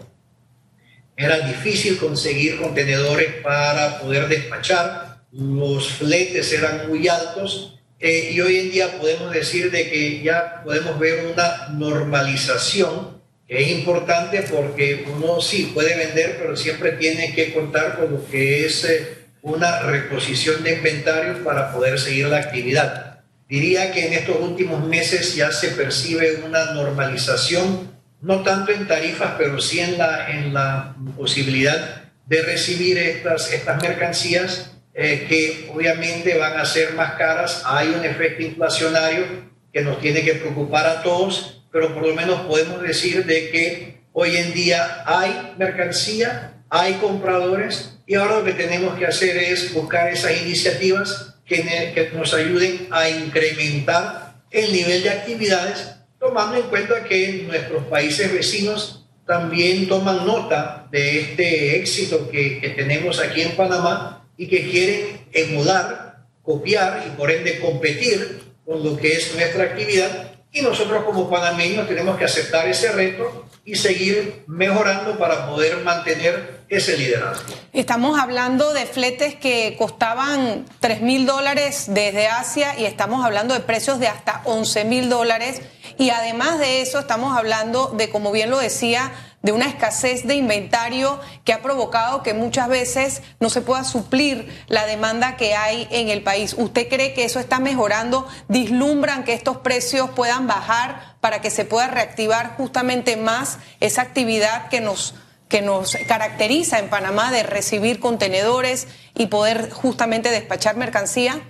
Era 1.16 1.40
difícil 1.40 1.98
conseguir 1.98 2.60
contenedores 2.60 3.34
para 3.42 4.00
poder 4.00 4.28
despachar, 4.28 5.22
los 5.30 5.88
fletes 5.92 6.52
eran 6.52 6.88
muy 6.88 7.08
altos 7.08 7.78
eh, 8.02 8.32
y 8.32 8.40
hoy 8.40 8.58
en 8.58 8.70
día 8.70 8.98
podemos 8.98 9.32
decir 9.32 9.70
de 9.70 9.88
que 9.88 10.20
ya 10.22 10.60
podemos 10.64 10.98
ver 10.98 11.24
una 11.32 11.68
normalización 11.68 13.22
que 13.48 13.62
es 13.62 13.70
importante 13.70 14.42
porque 14.50 15.06
uno 15.16 15.40
sí 15.40 15.70
puede 15.72 15.96
vender, 15.96 16.36
pero 16.38 16.56
siempre 16.56 16.92
tiene 16.92 17.34
que 17.34 17.54
contar 17.54 17.96
con 17.96 18.12
lo 18.12 18.26
que 18.26 18.66
es... 18.66 18.84
Eh, 18.84 19.22
una 19.42 19.80
reposición 19.80 20.62
de 20.62 20.76
inventarios 20.76 21.38
para 21.40 21.72
poder 21.72 21.98
seguir 21.98 22.28
la 22.28 22.38
actividad. 22.38 23.20
Diría 23.48 23.92
que 23.92 24.06
en 24.06 24.12
estos 24.14 24.40
últimos 24.40 24.86
meses 24.86 25.34
ya 25.34 25.50
se 25.52 25.68
percibe 25.68 26.42
una 26.46 26.72
normalización, 26.72 27.92
no 28.20 28.42
tanto 28.42 28.72
en 28.72 28.86
tarifas, 28.86 29.32
pero 29.36 29.60
sí 29.60 29.80
en 29.80 29.98
la, 29.98 30.30
en 30.30 30.54
la 30.54 30.94
posibilidad 31.16 32.04
de 32.24 32.42
recibir 32.42 32.96
estas, 32.96 33.52
estas 33.52 33.82
mercancías 33.82 34.71
eh, 34.94 35.26
que 35.28 35.70
obviamente 35.72 36.36
van 36.36 36.58
a 36.58 36.66
ser 36.66 36.92
más 36.94 37.14
caras. 37.14 37.62
Hay 37.64 37.88
un 37.88 38.04
efecto 38.04 38.42
inflacionario 38.42 39.24
que 39.72 39.80
nos 39.80 40.00
tiene 40.00 40.22
que 40.22 40.34
preocupar 40.34 40.86
a 40.86 41.02
todos, 41.02 41.64
pero 41.72 41.94
por 41.94 42.06
lo 42.06 42.14
menos 42.14 42.42
podemos 42.42 42.82
decir 42.82 43.24
de 43.24 43.50
que 43.50 44.02
hoy 44.12 44.36
en 44.36 44.52
día 44.52 45.02
hay 45.06 45.54
mercancía, 45.56 46.62
hay 46.68 46.94
compradores 46.94 47.98
y 48.06 48.16
ahora 48.16 48.40
lo 48.40 48.44
que 48.44 48.52
tenemos 48.52 48.98
que 48.98 49.06
hacer 49.06 49.36
es 49.38 49.72
buscar 49.72 50.12
esas 50.12 50.36
iniciativas 50.42 51.36
que, 51.46 51.62
que 51.94 52.10
nos 52.14 52.34
ayuden 52.34 52.88
a 52.90 53.08
incrementar 53.08 54.34
el 54.50 54.70
nivel 54.72 55.02
de 55.02 55.10
actividades, 55.10 55.94
tomando 56.18 56.56
en 56.56 56.64
cuenta 56.64 57.04
que 57.04 57.44
nuestros 57.46 57.84
países 57.84 58.30
vecinos 58.30 59.06
también 59.26 59.88
toman 59.88 60.26
nota 60.26 60.86
de 60.90 61.20
este 61.20 61.76
éxito 61.78 62.30
que, 62.30 62.60
que 62.60 62.70
tenemos 62.70 63.18
aquí 63.18 63.40
en 63.40 63.56
Panamá 63.56 64.21
y 64.42 64.48
que 64.48 64.68
quieren 64.68 65.28
emular, 65.32 66.24
copiar 66.42 67.04
y 67.06 67.10
por 67.10 67.30
ende 67.30 67.60
competir 67.60 68.42
con 68.66 68.82
lo 68.82 68.96
que 68.96 69.12
es 69.12 69.32
nuestra 69.36 69.62
actividad. 69.62 70.32
Y 70.50 70.62
nosotros 70.62 71.04
como 71.04 71.30
panameños 71.30 71.86
tenemos 71.86 72.18
que 72.18 72.24
aceptar 72.24 72.68
ese 72.68 72.90
reto 72.90 73.46
y 73.64 73.76
seguir 73.76 74.42
mejorando 74.48 75.16
para 75.16 75.46
poder 75.46 75.76
mantener 75.84 76.62
ese 76.68 76.96
liderazgo. 76.98 77.54
Estamos 77.72 78.18
hablando 78.18 78.72
de 78.72 78.84
fletes 78.84 79.36
que 79.36 79.76
costaban 79.78 80.66
3 80.80 81.02
mil 81.02 81.24
dólares 81.24 81.84
desde 81.86 82.26
Asia 82.26 82.76
y 82.76 82.84
estamos 82.86 83.24
hablando 83.24 83.54
de 83.54 83.60
precios 83.60 84.00
de 84.00 84.08
hasta 84.08 84.42
11 84.44 84.84
mil 84.86 85.08
dólares. 85.08 85.62
Y 85.98 86.10
además 86.10 86.58
de 86.58 86.80
eso, 86.80 86.98
estamos 86.98 87.38
hablando 87.38 87.94
de, 87.96 88.10
como 88.10 88.32
bien 88.32 88.50
lo 88.50 88.58
decía, 88.58 89.12
de 89.42 89.52
una 89.52 89.66
escasez 89.66 90.26
de 90.26 90.36
inventario 90.36 91.20
que 91.44 91.52
ha 91.52 91.62
provocado 91.62 92.22
que 92.22 92.34
muchas 92.34 92.68
veces 92.68 93.22
no 93.40 93.50
se 93.50 93.60
pueda 93.60 93.84
suplir 93.84 94.48
la 94.68 94.86
demanda 94.86 95.36
que 95.36 95.54
hay 95.54 95.88
en 95.90 96.08
el 96.08 96.22
país. 96.22 96.54
¿Usted 96.56 96.88
cree 96.88 97.12
que 97.12 97.24
eso 97.24 97.40
está 97.40 97.58
mejorando? 97.58 98.26
¿Dislumbran 98.48 99.24
que 99.24 99.34
estos 99.34 99.58
precios 99.58 100.10
puedan 100.10 100.46
bajar 100.46 101.16
para 101.20 101.40
que 101.40 101.50
se 101.50 101.64
pueda 101.64 101.88
reactivar 101.88 102.56
justamente 102.56 103.16
más 103.16 103.58
esa 103.80 104.02
actividad 104.02 104.68
que 104.68 104.80
nos 104.80 105.14
que 105.48 105.60
nos 105.60 105.94
caracteriza 106.08 106.78
en 106.78 106.88
Panamá 106.88 107.30
de 107.30 107.42
recibir 107.42 108.00
contenedores 108.00 108.88
y 109.14 109.26
poder 109.26 109.70
justamente 109.70 110.30
despachar 110.30 110.78
mercancía? 110.78 111.42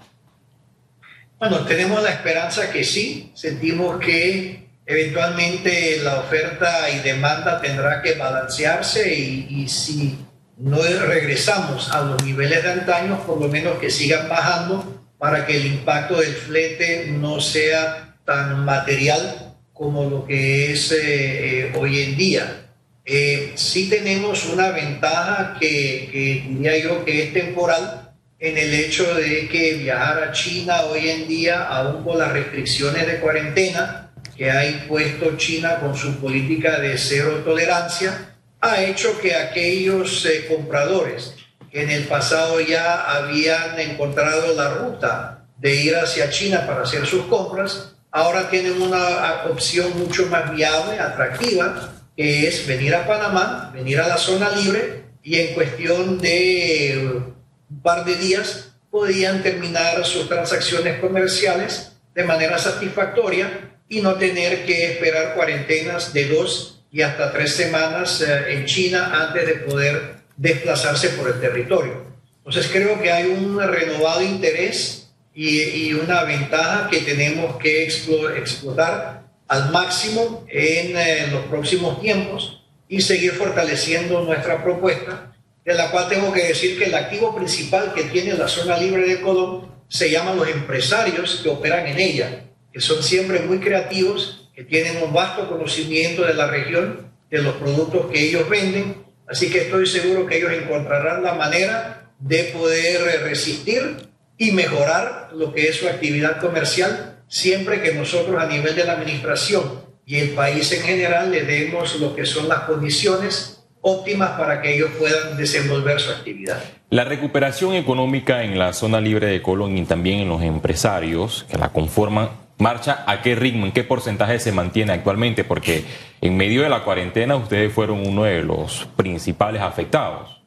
Bueno, 1.38 1.64
tenemos 1.66 2.02
la 2.02 2.10
esperanza 2.10 2.72
que 2.72 2.82
sí. 2.82 3.30
Sentimos 3.34 4.00
que 4.00 4.61
eventualmente 4.92 6.00
la 6.02 6.20
oferta 6.20 6.88
y 6.90 7.00
demanda 7.00 7.60
tendrá 7.60 8.00
que 8.02 8.14
balancearse 8.14 9.12
y, 9.12 9.46
y 9.48 9.68
si 9.68 10.18
no 10.58 10.80
regresamos 10.82 11.90
a 11.90 12.02
los 12.02 12.22
niveles 12.24 12.62
de 12.62 12.70
antaño, 12.70 13.24
por 13.26 13.40
lo 13.40 13.48
menos 13.48 13.78
que 13.78 13.90
sigan 13.90 14.28
bajando 14.28 15.02
para 15.18 15.46
que 15.46 15.56
el 15.56 15.66
impacto 15.66 16.20
del 16.20 16.34
flete 16.34 17.06
no 17.08 17.40
sea 17.40 18.16
tan 18.24 18.64
material 18.64 19.54
como 19.72 20.08
lo 20.08 20.26
que 20.26 20.72
es 20.72 20.92
eh, 20.92 20.98
eh, 21.00 21.72
hoy 21.76 22.02
en 22.02 22.16
día. 22.16 22.68
Eh, 23.04 23.52
sí 23.56 23.88
tenemos 23.88 24.46
una 24.46 24.70
ventaja 24.70 25.56
que, 25.60 26.08
que, 26.12 26.44
diría 26.48 26.78
yo 26.78 27.04
que 27.04 27.24
es 27.24 27.32
temporal 27.32 28.14
en 28.38 28.58
el 28.58 28.74
hecho 28.74 29.14
de 29.14 29.48
que 29.48 29.74
viajar 29.74 30.22
a 30.22 30.32
China 30.32 30.82
hoy 30.82 31.08
en 31.08 31.26
día, 31.26 31.62
aún 31.64 32.04
con 32.04 32.18
las 32.18 32.32
restricciones 32.32 33.06
de 33.06 33.18
cuarentena 33.18 34.01
que 34.36 34.50
ha 34.50 34.66
impuesto 34.66 35.36
China 35.36 35.78
con 35.80 35.96
su 35.96 36.16
política 36.18 36.78
de 36.78 36.96
cero 36.98 37.42
tolerancia, 37.44 38.36
ha 38.60 38.82
hecho 38.82 39.18
que 39.20 39.34
aquellos 39.34 40.24
eh, 40.26 40.46
compradores 40.48 41.34
que 41.70 41.82
en 41.82 41.90
el 41.90 42.04
pasado 42.04 42.60
ya 42.60 43.02
habían 43.16 43.78
encontrado 43.78 44.54
la 44.54 44.74
ruta 44.74 45.46
de 45.58 45.74
ir 45.74 45.96
hacia 45.96 46.30
China 46.30 46.66
para 46.66 46.82
hacer 46.82 47.06
sus 47.06 47.24
compras, 47.26 47.94
ahora 48.10 48.50
tienen 48.50 48.80
una 48.80 49.44
opción 49.50 49.98
mucho 49.98 50.26
más 50.26 50.54
viable, 50.54 50.98
atractiva, 50.98 51.94
que 52.16 52.46
es 52.46 52.66
venir 52.66 52.94
a 52.94 53.06
Panamá, 53.06 53.70
venir 53.74 54.00
a 54.00 54.08
la 54.08 54.18
zona 54.18 54.50
libre 54.50 55.04
y 55.22 55.38
en 55.38 55.54
cuestión 55.54 56.18
de 56.18 57.22
un 57.70 57.82
par 57.82 58.04
de 58.04 58.16
días 58.16 58.74
podían 58.90 59.42
terminar 59.42 60.04
sus 60.04 60.28
transacciones 60.28 61.00
comerciales 61.00 61.92
de 62.14 62.24
manera 62.24 62.58
satisfactoria 62.58 63.71
y 63.92 64.00
no 64.00 64.14
tener 64.14 64.64
que 64.64 64.86
esperar 64.86 65.34
cuarentenas 65.34 66.14
de 66.14 66.24
dos 66.28 66.80
y 66.90 67.02
hasta 67.02 67.30
tres 67.30 67.54
semanas 67.54 68.22
eh, 68.22 68.54
en 68.54 68.64
China 68.64 69.10
antes 69.12 69.46
de 69.46 69.54
poder 69.56 70.14
desplazarse 70.34 71.10
por 71.10 71.28
el 71.28 71.38
territorio. 71.38 72.02
Entonces 72.38 72.70
creo 72.72 72.98
que 73.02 73.12
hay 73.12 73.26
un 73.26 73.60
renovado 73.60 74.22
interés 74.22 75.10
y, 75.34 75.60
y 75.60 75.92
una 75.92 76.24
ventaja 76.24 76.88
que 76.90 77.00
tenemos 77.00 77.58
que 77.58 77.84
explotar 77.84 79.24
al 79.46 79.70
máximo 79.70 80.46
en, 80.48 80.96
eh, 80.96 81.26
los 81.30 81.44
próximos 81.44 82.00
tiempos 82.00 82.62
y 82.88 83.02
seguir 83.02 83.32
fortaleciendo 83.32 84.22
nuestra 84.22 84.64
propuesta, 84.64 85.34
de 85.66 85.74
la 85.74 85.90
cual 85.90 86.08
tengo 86.08 86.32
que 86.32 86.48
decir 86.48 86.78
que 86.78 86.86
el 86.86 86.94
activo 86.94 87.36
principal 87.36 87.92
que 87.92 88.04
tiene 88.04 88.32
la 88.32 88.48
zona 88.48 88.78
libre 88.78 89.06
de 89.06 89.20
Colón 89.20 89.70
se 89.86 90.10
llaman 90.10 90.38
los 90.38 90.48
empresarios 90.48 91.40
que 91.42 91.50
operan 91.50 91.86
en 91.86 92.00
ella, 92.00 92.44
que 92.72 92.80
son 92.80 93.02
siempre 93.02 93.40
muy 93.40 93.58
creativos, 93.58 94.50
que 94.54 94.64
tienen 94.64 95.02
un 95.02 95.12
vasto 95.12 95.48
conocimiento 95.48 96.24
de 96.24 96.34
la 96.34 96.46
región, 96.46 97.12
de 97.30 97.42
los 97.42 97.54
productos 97.56 98.10
que 98.10 98.20
ellos 98.20 98.48
venden, 98.48 98.96
así 99.28 99.50
que 99.50 99.62
estoy 99.62 99.86
seguro 99.86 100.26
que 100.26 100.38
ellos 100.38 100.52
encontrarán 100.52 101.22
la 101.22 101.34
manera 101.34 102.10
de 102.18 102.44
poder 102.44 103.22
resistir 103.22 104.08
y 104.36 104.52
mejorar 104.52 105.30
lo 105.32 105.52
que 105.52 105.68
es 105.68 105.76
su 105.76 105.88
actividad 105.88 106.40
comercial 106.40 107.12
siempre 107.32 107.80
que 107.80 107.94
nosotros 107.94 108.40
a 108.40 108.46
nivel 108.46 108.76
de 108.76 108.84
la 108.84 108.92
administración 108.92 109.80
y 110.04 110.16
el 110.16 110.30
país 110.30 110.70
en 110.72 110.82
general 110.82 111.30
le 111.30 111.44
demos 111.44 111.98
lo 111.98 112.14
que 112.14 112.26
son 112.26 112.46
las 112.46 112.60
condiciones 112.60 113.64
óptimas 113.80 114.32
para 114.32 114.60
que 114.60 114.74
ellos 114.74 114.90
puedan 114.98 115.38
desenvolver 115.38 115.98
su 115.98 116.10
actividad. 116.10 116.62
La 116.90 117.04
recuperación 117.04 117.74
económica 117.74 118.44
en 118.44 118.58
la 118.58 118.74
zona 118.74 119.00
libre 119.00 119.28
de 119.28 119.40
Colón 119.40 119.78
y 119.78 119.84
también 119.86 120.20
en 120.20 120.28
los 120.28 120.42
empresarios 120.42 121.46
que 121.50 121.56
la 121.56 121.70
conforman, 121.70 122.28
¿marcha 122.62 123.04
a 123.06 123.20
qué 123.22 123.34
ritmo, 123.34 123.66
en 123.66 123.72
qué 123.72 123.82
porcentaje 123.82 124.38
se 124.38 124.52
mantiene 124.52 124.92
actualmente? 124.92 125.42
Porque 125.42 125.84
en 126.20 126.36
medio 126.36 126.62
de 126.62 126.68
la 126.68 126.84
cuarentena 126.84 127.34
ustedes 127.34 127.72
fueron 127.72 128.06
uno 128.06 128.22
de 128.22 128.42
los 128.42 128.88
principales 128.96 129.60
afectados. 129.60 130.40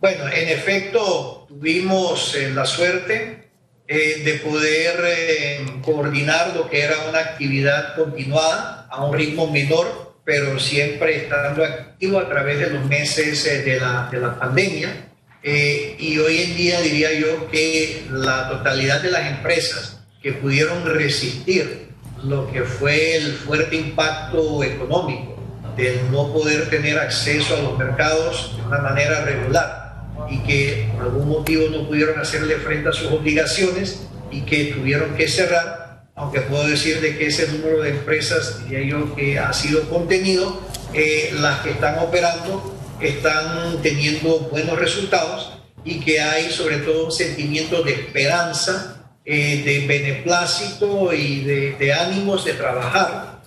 Bueno, 0.00 0.28
en 0.28 0.48
efecto, 0.48 1.46
tuvimos 1.48 2.36
eh, 2.36 2.50
la 2.50 2.64
suerte 2.64 3.48
eh, 3.88 4.22
de 4.24 4.34
poder 4.34 5.00
eh, 5.04 5.66
coordinar 5.82 6.54
lo 6.54 6.68
que 6.68 6.80
era 6.80 6.94
una 7.08 7.18
actividad 7.18 7.96
continuada 7.96 8.86
a 8.90 9.04
un 9.04 9.16
ritmo 9.16 9.50
menor, 9.50 10.16
pero 10.24 10.58
siempre 10.60 11.16
estando 11.16 11.64
activo 11.64 12.20
a 12.20 12.28
través 12.28 12.60
de 12.60 12.70
los 12.70 12.84
meses 12.86 13.44
eh, 13.46 13.62
de, 13.62 13.80
la, 13.80 14.08
de, 14.10 14.18
la, 14.18 14.38
pandemia. 14.38 15.08
y 15.42 16.18
hoy 16.18 16.42
en 16.42 16.56
día 16.56 16.80
diría 16.80 17.12
yo 17.12 17.48
que 17.50 18.02
la 18.10 18.48
totalidad 18.48 19.00
de 19.00 19.10
las 19.12 19.26
empresas 19.26 19.95
que 20.22 20.32
pudieron 20.32 20.84
resistir 20.84 21.88
lo 22.24 22.50
que 22.50 22.62
fue 22.62 23.16
el 23.16 23.32
fuerte 23.34 23.76
impacto 23.76 24.62
económico 24.64 25.36
del 25.76 26.10
no 26.10 26.32
poder 26.32 26.70
tener 26.70 26.98
acceso 26.98 27.54
a 27.54 27.60
los 27.60 27.78
mercados 27.78 28.56
de 28.56 28.62
una 28.62 28.78
manera 28.78 29.24
regular, 29.24 29.86
y 30.30 30.38
que 30.38 30.88
por 30.94 31.04
algún 31.04 31.28
motivo 31.28 31.68
no 31.70 31.86
pudieron 31.86 32.18
hacerle 32.18 32.56
frente 32.56 32.88
a 32.88 32.92
sus 32.92 33.12
obligaciones 33.12 34.06
y 34.30 34.40
que 34.42 34.72
tuvieron 34.72 35.14
que 35.14 35.28
cerrar, 35.28 36.04
aunque 36.14 36.40
puedo 36.40 36.66
decir 36.66 37.00
de 37.00 37.16
que 37.16 37.26
ese 37.26 37.48
número 37.48 37.82
de 37.82 37.90
empresas, 37.90 38.64
diría 38.64 38.88
yo, 38.88 39.14
que 39.14 39.38
ha 39.38 39.52
sido 39.52 39.88
contenido, 39.88 40.62
eh, 40.94 41.34
las 41.40 41.60
que 41.60 41.70
están 41.70 41.98
operando 41.98 42.74
están 43.00 43.82
teniendo 43.82 44.40
buenos 44.50 44.78
resultados 44.78 45.52
y 45.84 46.00
que 46.00 46.20
hay 46.20 46.50
sobre 46.50 46.78
todo 46.78 47.04
un 47.04 47.12
sentimiento 47.12 47.82
de 47.82 47.92
esperanza, 47.92 48.95
eh, 49.28 49.62
de 49.64 49.88
beneplácito 49.88 51.12
y 51.12 51.40
de, 51.40 51.92
ánimos 51.92 52.44
de 52.44 52.52
trabajar. 52.52 53.42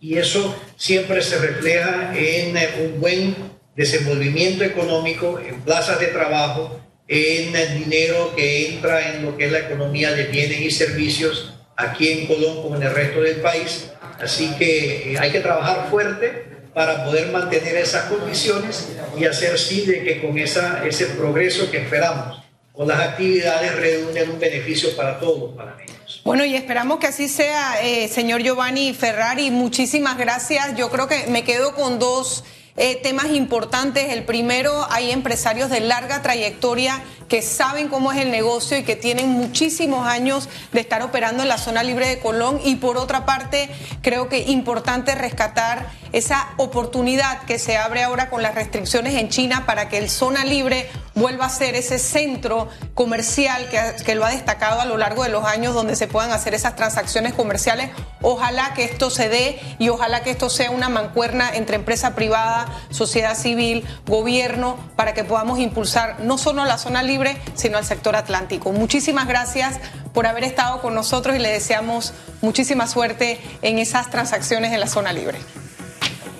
Y 0.00 0.18
eso 0.18 0.60
siempre 0.76 1.22
se 1.22 1.38
refleja 1.38 2.12
en 2.12 2.56
un 2.84 3.00
buen 3.00 3.36
desenvolvimiento 3.76 4.64
económico, 4.64 5.38
en 5.38 5.60
plazas 5.60 6.00
de 6.00 6.08
trabajo, 6.08 6.80
en 7.06 7.54
el 7.54 7.84
dinero 7.84 8.34
que 8.34 8.74
entra 8.74 9.14
en 9.14 9.24
lo 9.24 9.36
que 9.36 9.44
es 9.44 9.52
la 9.52 9.60
economía 9.60 10.12
de 10.12 10.24
bienes 10.24 10.60
y 10.60 10.72
servicios 10.72 11.54
aquí 11.76 12.10
en 12.10 12.26
Colón 12.26 12.62
como 12.62 12.74
en 12.74 12.82
el 12.82 12.92
resto 12.92 13.20
del 13.20 13.36
país. 13.36 13.92
Así 14.18 14.50
que 14.58 15.12
eh, 15.12 15.18
hay 15.20 15.30
que 15.30 15.38
trabajar 15.38 15.88
fuerte 15.88 16.46
para 16.74 17.04
poder 17.04 17.30
mantener 17.30 17.76
esas 17.76 18.06
condiciones 18.06 18.88
y 19.16 19.24
hacer 19.24 19.56
sí 19.56 19.86
de 19.86 20.02
que 20.02 20.20
con 20.20 20.36
esa, 20.36 20.84
ese 20.84 21.06
progreso 21.06 21.70
que 21.70 21.78
esperamos 21.78 22.45
con 22.76 22.88
las 22.88 23.00
actividades 23.00 23.74
reúnen 23.74 24.30
un 24.30 24.38
beneficio 24.38 24.94
para 24.94 25.18
todos 25.18 25.54
para 25.54 25.72
panameños. 25.72 26.20
Bueno, 26.24 26.44
y 26.44 26.54
esperamos 26.54 26.98
que 26.98 27.06
así 27.06 27.28
sea, 27.28 27.82
eh, 27.82 28.08
señor 28.08 28.42
Giovanni 28.42 28.92
Ferrari. 28.92 29.50
Muchísimas 29.50 30.18
gracias. 30.18 30.76
Yo 30.76 30.90
creo 30.90 31.08
que 31.08 31.26
me 31.28 31.42
quedo 31.42 31.74
con 31.74 31.98
dos 31.98 32.44
eh, 32.76 33.00
temas 33.02 33.30
importantes. 33.30 34.12
El 34.12 34.24
primero, 34.24 34.86
hay 34.90 35.10
empresarios 35.10 35.70
de 35.70 35.80
larga 35.80 36.20
trayectoria 36.20 37.02
que 37.28 37.40
saben 37.40 37.88
cómo 37.88 38.12
es 38.12 38.20
el 38.20 38.30
negocio 38.30 38.76
y 38.76 38.82
que 38.82 38.94
tienen 38.94 39.30
muchísimos 39.30 40.06
años 40.06 40.48
de 40.72 40.80
estar 40.80 41.02
operando 41.02 41.42
en 41.42 41.48
la 41.48 41.56
zona 41.56 41.82
libre 41.82 42.06
de 42.06 42.18
Colón. 42.18 42.60
Y 42.62 42.76
por 42.76 42.98
otra 42.98 43.24
parte, 43.24 43.70
creo 44.02 44.28
que 44.28 44.40
importante 44.40 45.14
rescatar 45.14 45.90
esa 46.12 46.52
oportunidad 46.58 47.42
que 47.44 47.58
se 47.58 47.78
abre 47.78 48.02
ahora 48.02 48.28
con 48.28 48.42
las 48.42 48.54
restricciones 48.54 49.14
en 49.14 49.30
China 49.30 49.64
para 49.64 49.88
que 49.88 49.96
el 49.96 50.10
zona 50.10 50.44
libre 50.44 50.88
vuelva 51.16 51.46
a 51.46 51.48
ser 51.48 51.74
ese 51.74 51.98
centro 51.98 52.68
comercial 52.94 53.68
que, 53.68 54.04
que, 54.04 54.14
lo 54.14 54.24
ha 54.24 54.30
destacado 54.30 54.80
a 54.80 54.84
lo 54.84 54.96
largo 54.96 55.24
de 55.24 55.30
los 55.30 55.44
años 55.44 55.74
donde 55.74 55.96
se 55.96 56.06
puedan 56.06 56.30
hacer 56.30 56.54
esas 56.54 56.76
transacciones 56.76 57.32
comerciales. 57.32 57.90
Ojalá 58.22 58.74
que 58.74 58.84
esto 58.84 59.10
se 59.10 59.28
dé 59.28 59.58
y 59.78 59.88
ojalá 59.88 60.22
que 60.22 60.30
esto 60.30 60.48
sea 60.50 60.70
una 60.70 60.88
mancuerna 60.88 61.50
entre 61.54 61.76
empresa 61.76 62.14
privada, 62.14 62.66
sociedad 62.90 63.36
civil, 63.36 63.84
gobierno, 64.06 64.76
para 64.94 65.14
que 65.14 65.24
podamos 65.24 65.58
impulsar 65.58 66.20
no 66.20 66.38
solo 66.38 66.64
la 66.64 66.78
zona 66.78 67.02
libre, 67.02 67.36
sino 67.54 67.78
al 67.78 67.84
sector 67.84 68.14
atlántico. 68.14 68.72
Muchísimas 68.72 69.26
gracias 69.26 69.80
por 70.12 70.26
haber 70.26 70.44
estado 70.44 70.80
con 70.82 70.94
nosotros 70.94 71.34
y 71.34 71.38
le 71.38 71.50
deseamos 71.50 72.12
muchísima 72.42 72.86
suerte 72.86 73.40
en 73.62 73.78
esas 73.78 74.10
transacciones 74.10 74.72
en 74.72 74.80
la 74.80 74.86
zona 74.86 75.12
libre. 75.12 75.38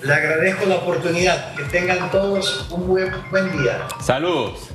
Le 0.01 0.13
agradezco 0.13 0.65
la 0.65 0.75
oportunidad. 0.75 1.55
Que 1.55 1.63
tengan 1.63 2.09
todos 2.11 2.67
un 2.69 2.87
buen, 2.87 3.11
buen 3.31 3.57
día. 3.57 3.87
Saludos. 4.01 4.69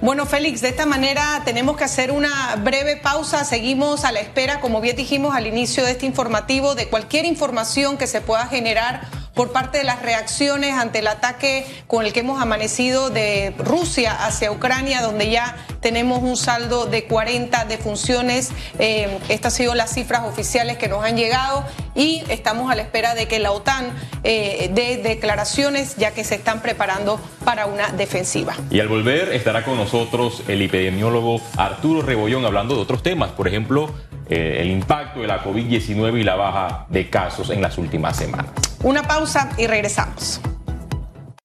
Bueno, 0.00 0.26
Félix, 0.26 0.60
de 0.62 0.68
esta 0.68 0.84
manera 0.84 1.42
tenemos 1.44 1.76
que 1.76 1.84
hacer 1.84 2.10
una 2.10 2.56
breve 2.56 2.96
pausa. 2.96 3.44
Seguimos 3.44 4.04
a 4.04 4.10
la 4.10 4.18
espera, 4.18 4.60
como 4.60 4.80
bien 4.80 4.96
dijimos 4.96 5.34
al 5.36 5.46
inicio 5.46 5.84
de 5.84 5.92
este 5.92 6.06
informativo, 6.06 6.74
de 6.74 6.88
cualquier 6.88 7.24
información 7.24 7.96
que 7.96 8.08
se 8.08 8.20
pueda 8.20 8.46
generar 8.46 9.02
por 9.34 9.52
parte 9.52 9.78
de 9.78 9.84
las 9.84 10.02
reacciones 10.02 10.74
ante 10.74 10.98
el 10.98 11.06
ataque 11.06 11.66
con 11.86 12.04
el 12.04 12.12
que 12.12 12.20
hemos 12.20 12.40
amanecido 12.40 13.10
de 13.10 13.54
Rusia 13.58 14.26
hacia 14.26 14.52
Ucrania, 14.52 15.02
donde 15.02 15.30
ya 15.30 15.56
tenemos 15.80 16.22
un 16.22 16.36
saldo 16.36 16.86
de 16.86 17.04
40 17.04 17.64
defunciones. 17.64 18.50
Eh, 18.78 19.18
estas 19.28 19.52
han 19.52 19.58
sido 19.58 19.74
las 19.74 19.92
cifras 19.92 20.22
oficiales 20.24 20.78
que 20.78 20.88
nos 20.88 21.04
han 21.04 21.16
llegado 21.16 21.64
y 21.94 22.22
estamos 22.28 22.70
a 22.70 22.74
la 22.74 22.82
espera 22.82 23.14
de 23.14 23.28
que 23.28 23.38
la 23.38 23.52
OTAN 23.52 23.92
eh, 24.24 24.70
dé 24.72 24.96
declaraciones, 24.98 25.96
ya 25.96 26.12
que 26.12 26.24
se 26.24 26.36
están 26.36 26.62
preparando 26.62 27.20
para 27.44 27.66
una 27.66 27.88
defensiva. 27.88 28.54
Y 28.70 28.80
al 28.80 28.88
volver 28.88 29.32
estará 29.32 29.64
con 29.64 29.76
nosotros 29.76 30.42
el 30.48 30.62
epidemiólogo 30.62 31.40
Arturo 31.56 32.02
Rebollón 32.02 32.44
hablando 32.44 32.74
de 32.74 32.82
otros 32.82 33.02
temas, 33.02 33.30
por 33.32 33.48
ejemplo, 33.48 33.92
eh, 34.28 34.58
el 34.60 34.70
impacto 34.70 35.20
de 35.20 35.26
la 35.26 35.42
COVID-19 35.42 36.20
y 36.20 36.24
la 36.24 36.36
baja 36.36 36.86
de 36.88 37.08
casos 37.10 37.50
en 37.50 37.60
las 37.60 37.78
últimas 37.78 38.16
semanas. 38.16 38.50
Una 38.82 39.02
pausa 39.02 39.50
y 39.58 39.66
regresamos. 39.66 40.40